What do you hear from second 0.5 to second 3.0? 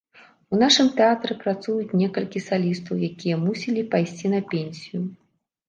У нашым тэатры працуюць некалькі салістаў,